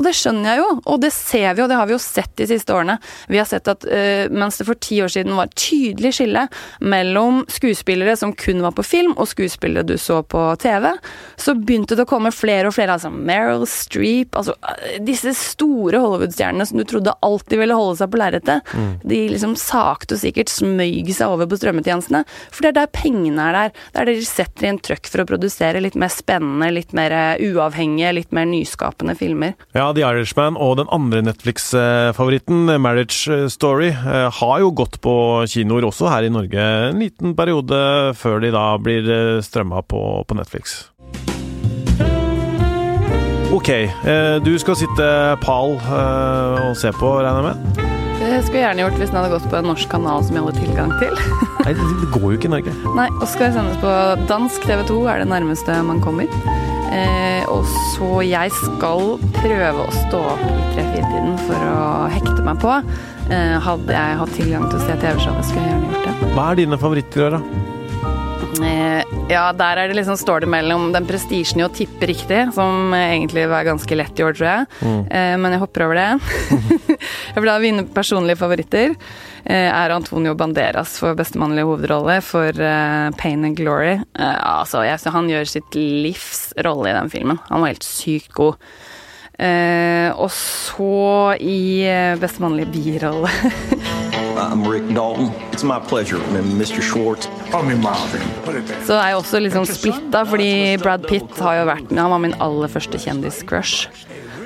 Og 0.00 0.06
det 0.06 0.14
skjønner 0.16 0.54
jeg 0.54 0.62
jo, 0.62 0.68
og 0.88 1.00
det 1.02 1.10
ser 1.12 1.50
vi, 1.52 1.60
og 1.60 1.68
det 1.68 1.76
har 1.76 1.88
vi 1.90 1.92
jo 1.92 2.00
sett 2.00 2.32
de 2.40 2.46
siste 2.48 2.72
årene. 2.72 2.94
Vi 3.28 3.36
har 3.36 3.44
sett 3.48 3.68
at 3.68 3.84
uh, 3.84 4.32
mens 4.32 4.56
det 4.56 4.64
for 4.64 4.80
ti 4.80 5.02
år 5.04 5.12
siden 5.12 5.36
var 5.36 5.50
et 5.50 5.58
tydelig 5.60 6.14
skille 6.16 6.46
mellom 6.80 7.42
skuespillere 7.52 8.14
som 8.16 8.32
kun 8.32 8.62
var 8.64 8.72
på 8.78 8.84
film, 8.86 9.12
og 9.20 9.28
skuespillere 9.28 9.84
du 9.84 9.98
så 10.00 10.22
på 10.24 10.40
TV, 10.62 10.88
så 11.36 11.52
begynte 11.52 11.98
det 11.98 12.06
å 12.06 12.08
komme 12.08 12.32
flere 12.32 12.70
og 12.70 12.76
flere, 12.78 12.96
altså 12.96 13.12
Meryl 13.12 13.66
Streep, 13.68 14.38
altså 14.40 14.56
uh, 14.64 14.96
disse 15.04 15.34
store 15.36 16.00
Hollywood-stjernene 16.00 16.70
som 16.70 16.80
du 16.80 16.86
trodde 16.88 17.14
alltid 17.20 17.60
ville 17.60 17.76
holde 17.76 18.00
seg 18.00 18.14
på 18.14 18.22
lerretet, 18.22 18.72
mm. 18.72 18.90
de 19.04 19.20
liksom 19.34 19.52
sakte 19.60 20.16
og 20.16 20.24
sikkert 20.24 20.48
smøg 20.52 21.12
seg 21.12 21.36
over 21.36 21.50
på 21.50 21.60
strømmetjenestene, 21.60 22.24
for 22.48 22.64
det 22.64 22.72
er 22.72 22.78
der 22.80 22.92
pengene 22.96 23.50
er 23.50 23.58
der. 23.58 23.76
Det 23.92 24.00
er 24.00 24.08
der 24.08 24.22
de 24.22 24.26
setter 24.30 24.64
i 24.64 24.72
en 24.72 24.80
trøkk 24.80 25.12
for 25.12 25.26
å 25.26 25.28
produsere 25.28 25.84
litt 25.84 26.00
mer 26.00 26.12
spennende, 26.14 26.72
litt 26.72 26.96
mer 26.96 27.12
uh, 27.36 27.44
uavhengige, 27.50 28.16
litt 28.16 28.32
mer 28.32 28.48
nyskapende 28.48 29.18
filmer. 29.20 29.58
Ja, 29.76 29.89
The 29.94 30.04
Irishman 30.06 30.56
og 30.60 30.76
den 30.80 30.88
andre 30.92 31.22
Netflix-favoritten, 31.24 32.68
Marriage 32.82 33.48
Story, 33.50 33.90
eh, 33.90 34.28
har 34.40 34.56
jo 34.62 34.70
gått 34.70 35.00
på 35.02 35.14
kinoer 35.50 35.86
også 35.88 36.10
her 36.12 36.26
i 36.26 36.32
Norge 36.32 36.64
en 36.90 37.02
liten 37.02 37.34
periode 37.38 37.80
før 38.18 38.40
de 38.44 38.52
da 38.54 38.64
blir 38.82 39.06
eh, 39.10 39.42
strømma 39.44 39.82
på, 39.88 40.02
på 40.26 40.38
Netflix. 40.38 40.90
Ok, 43.50 43.70
eh, 43.70 44.36
du 44.44 44.52
skal 44.62 44.78
sitte 44.78 45.06
pal 45.42 45.76
og 45.76 46.74
se 46.78 46.92
på, 46.94 47.14
regner 47.18 47.40
jeg 47.40 47.48
med? 47.50 47.86
Det 48.20 48.42
skulle 48.44 48.60
jeg 48.60 48.66
gjerne 48.66 48.82
gjort 48.84 48.98
hvis 49.00 49.10
den 49.10 49.18
hadde 49.18 49.32
gått 49.32 49.46
på 49.50 49.58
en 49.58 49.70
norsk 49.72 49.90
kanal 49.90 50.26
som 50.26 50.36
jeg 50.36 50.44
hadde 50.46 50.64
tilgang 50.64 50.92
til. 51.00 51.14
Nei, 51.64 51.72
det 51.74 52.10
går 52.14 52.26
jo 52.26 52.36
ikke 52.36 52.50
i 52.50 52.54
Norge. 52.58 52.74
Nei, 52.98 53.08
Oscar 53.24 53.54
sendes 53.56 53.80
på 53.82 53.94
dansk 54.30 54.68
TV 54.68 54.84
2, 54.92 55.00
er 55.10 55.24
det 55.24 55.30
nærmeste 55.32 55.80
man 55.88 56.02
kommer. 56.04 56.28
Eh, 56.90 57.44
og 57.50 57.66
så 57.92 58.20
jeg 58.26 58.50
skal 58.56 59.14
prøve 59.36 59.84
å 59.84 59.92
stå 59.94 60.20
opp 60.32 60.42
i 60.42 60.54
tre-fire-tiden 60.74 61.36
for 61.46 61.66
å 61.70 62.08
hekte 62.10 62.40
meg 62.46 62.62
på. 62.62 62.76
Eh, 63.30 63.56
hadde 63.62 63.94
jeg 63.94 64.20
hatt 64.22 64.32
tilgang 64.34 64.66
til 64.70 64.80
å 64.80 64.86
se 64.88 64.96
TV-showet, 65.04 65.46
skulle 65.46 65.66
jeg 65.68 65.76
gjerne 65.76 65.92
gjort 65.92 66.08
det. 66.08 66.32
Hva 66.34 66.48
er 66.50 66.60
dine 66.64 66.80
favoritter, 66.82 67.36
da? 67.36 67.42
Eh, 68.60 68.99
ja, 69.30 69.44
der 69.54 69.78
er 69.78 69.90
det 69.90 69.96
liksom, 69.98 70.18
står 70.18 70.42
det 70.44 70.50
mellom 70.50 70.90
den 70.94 71.06
prestisjen 71.08 71.62
i 71.62 71.66
å 71.66 71.70
tippe 71.72 72.08
riktig, 72.10 72.42
som 72.56 72.94
egentlig 72.96 73.46
var 73.50 73.66
ganske 73.68 73.98
lett 73.98 74.18
i 74.18 74.24
år, 74.26 74.34
tror 74.36 74.48
jeg. 74.48 74.68
Mm. 74.82 75.00
Eh, 75.06 75.34
men 75.40 75.54
jeg 75.54 75.62
hopper 75.62 75.86
over 75.86 76.00
det. 76.00 76.08
jeg 77.34 77.38
vil 77.38 77.50
da 77.50 77.58
vinne 77.62 77.86
personlige 77.94 78.40
favoritter. 78.40 78.96
Eh, 79.44 79.68
er 79.70 79.94
Antonio 79.94 80.34
Banderas 80.38 80.98
for 81.00 81.18
bestemannlige 81.18 81.68
hovedrolle 81.68 82.18
for 82.26 82.50
eh, 82.50 83.10
Pain 83.20 83.46
and 83.46 83.58
Glory. 83.60 83.96
Uh, 84.18 84.60
altså, 84.60 84.82
jeg, 84.86 85.00
han 85.14 85.30
gjør 85.30 85.48
sitt 85.48 85.78
livs 85.78 86.50
rolle 86.66 86.90
i 86.90 86.96
den 86.98 87.12
filmen. 87.12 87.40
Han 87.48 87.62
var 87.62 87.74
helt 87.74 87.86
sykt 87.86 88.34
god. 88.36 88.58
Uh, 89.40 90.10
og 90.20 90.28
så 90.34 91.36
i 91.40 91.86
bestemannlige 92.20 92.68
mannlige 92.68 92.98
birolle 93.00 93.30
I'm 94.40 94.66
Rick 94.66 94.88
Dalton. 94.94 95.30
It's 95.52 95.64
my 95.64 95.78
pleasure, 95.78 96.18
Mr. 96.32 96.80
Schwartz. 96.80 97.28
Så 98.86 98.94
er 98.94 99.08
jeg 99.10 99.16
også 99.18 99.40
liksom 99.42 99.66
splitta, 99.68 100.22
fordi 100.24 100.78
Brad 100.80 101.04
Pitt 101.08 101.34
har 101.42 101.58
jo 101.58 101.66
vært 101.68 101.92
Han 101.92 102.12
var 102.14 102.22
min 102.22 102.36
aller 102.40 102.70
første 102.72 103.00
kjendiscrush. 103.02 103.90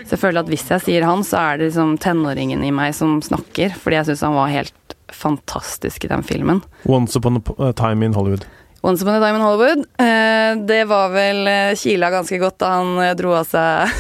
Så 0.04 0.16
jeg 0.16 0.22
føler 0.22 0.42
at 0.42 0.50
hvis 0.50 0.66
jeg 0.72 0.82
sier 0.82 1.06
han, 1.06 1.22
så 1.22 1.38
er 1.42 1.60
det 1.60 1.68
liksom 1.70 1.94
tenåringen 2.02 2.64
i 2.66 2.72
meg 2.74 2.96
som 2.96 3.20
snakker, 3.22 3.76
fordi 3.78 4.00
jeg 4.00 4.10
syns 4.10 4.26
han 4.26 4.36
var 4.36 4.50
helt 4.50 4.98
fantastisk 5.14 6.08
i 6.08 6.10
den 6.10 6.26
filmen. 6.26 6.64
Once 6.90 7.14
upon 7.16 7.38
a 7.58 7.72
time 7.72 8.02
in 8.02 8.18
Hollywood. 8.18 8.48
Once 8.84 9.00
Upon 9.02 9.14
a 9.14 9.20
Time 9.20 9.36
in 9.36 9.40
Hollywood. 9.40 9.78
Eh, 9.78 10.66
det 10.66 10.84
var 10.84 11.08
vel 11.08 11.46
eh, 11.48 11.74
kila 11.74 12.10
ganske 12.12 12.36
godt 12.38 12.58
da 12.60 12.72
han 12.74 12.98
eh, 13.00 13.14
dro 13.16 13.30
av 13.32 13.46
seg 13.48 13.94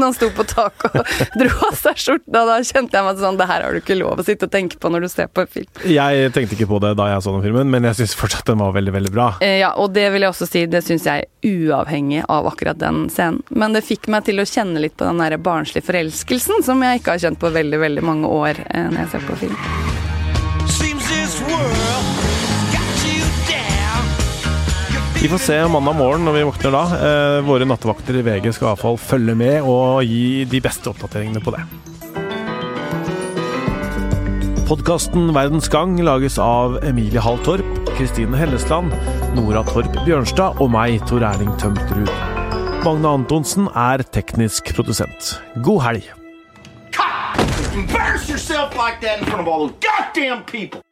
han 0.06 0.16
sto 0.16 0.30
på 0.34 0.46
taket 0.48 0.98
og 1.00 1.04
dro 1.40 1.50
av 1.68 1.78
seg 1.78 2.02
skjorta. 2.02 2.44
Da 2.50 2.58
kjente 2.60 2.98
jeg 2.98 3.06
meg 3.06 3.22
sånn 3.22 3.40
Det 3.40 3.48
her 3.48 3.64
har 3.66 3.74
du 3.74 3.80
ikke 3.80 3.98
lov 3.98 4.20
å 4.20 4.26
sitte 4.26 4.48
og 4.48 4.52
tenke 4.54 4.80
på 4.80 4.90
når 4.92 5.06
du 5.06 5.08
ser 5.12 5.30
på 5.30 5.44
en 5.44 5.52
film. 5.52 5.70
Jeg 5.86 6.32
tenkte 6.36 6.58
ikke 6.58 6.68
på 6.70 6.80
det 6.84 6.94
da 6.98 7.08
jeg 7.12 7.24
så 7.24 7.34
den 7.36 7.44
filmen, 7.46 7.70
men 7.72 7.88
jeg 7.90 8.00
syns 8.00 8.16
fortsatt 8.18 8.46
den 8.50 8.60
var 8.62 8.74
veldig, 8.76 8.94
veldig 8.96 9.14
bra. 9.14 9.28
Ja, 9.44 9.72
og 9.80 9.94
det 9.96 10.08
vil 10.14 10.26
jeg 10.26 10.34
også 10.34 10.48
si, 10.48 10.66
det 10.70 10.82
syns 10.86 11.06
jeg 11.08 11.28
uavhengig 11.46 12.24
av 12.32 12.48
akkurat 12.50 12.78
den 12.80 13.06
scenen. 13.12 13.42
Men 13.48 13.76
det 13.76 13.86
fikk 13.86 14.10
meg 14.12 14.26
til 14.28 14.42
å 14.42 14.48
kjenne 14.48 14.82
litt 14.82 14.96
på 14.98 15.08
den 15.08 15.22
der 15.22 15.36
barnslige 15.40 15.86
forelskelsen 15.88 16.64
som 16.66 16.82
jeg 16.84 17.00
ikke 17.00 17.16
har 17.16 17.26
kjent 17.28 17.42
på 17.42 17.52
veldig, 17.54 17.82
veldig 17.86 18.06
mange 18.06 18.30
år 18.30 18.64
når 18.74 19.00
jeg 19.04 19.12
ser 19.16 19.28
på 19.30 19.40
film. 19.46 19.58
Vi 25.26 25.30
får 25.30 25.38
se 25.38 25.68
mandag 25.68 25.96
morgen 25.98 26.22
når 26.22 26.34
vi 26.36 26.42
våkner 26.46 26.70
da. 26.70 26.80
Eh, 27.02 27.40
våre 27.42 27.66
nattevakter 27.66 28.14
i 28.14 28.20
VG 28.22 28.44
skal 28.54 28.62
i 28.62 28.68
hvert 28.68 28.78
fall 28.84 28.98
følge 29.00 29.34
med 29.34 29.66
og 29.66 30.06
gi 30.06 30.44
de 30.46 30.60
beste 30.62 30.86
oppdateringene 30.92 31.42
på 31.42 31.50
det. 31.50 31.64
Podkasten 34.70 35.34
Verdens 35.34 35.66
gang 35.72 35.98
lages 35.98 36.38
av 36.38 36.78
Emilie 36.86 37.18
Hall 37.26 37.42
Torp, 37.42 37.66
Kristine 37.96 38.38
Hellesland, 38.38 38.94
Nora 39.34 39.66
Torp 39.66 39.98
Bjørnstad 40.06 40.62
og 40.62 40.70
meg, 40.70 41.02
Tor 41.10 41.26
Erling 41.26 41.50
Tømterud. 41.58 42.14
Magne 42.86 43.18
Antonsen 43.18 43.66
er 43.74 44.06
teknisk 44.06 44.76
produsent. 44.78 45.40
God 45.58 45.88
helg! 45.88 46.10
Embarrass 47.74 48.30
yourself 48.30 48.78
like 48.78 49.02
front 49.26 49.42
of 49.42 49.48
all 49.48 49.66
those 49.66 49.74
goddamn. 49.82 50.85